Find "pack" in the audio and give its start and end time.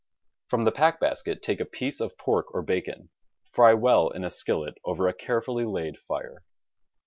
0.71-0.99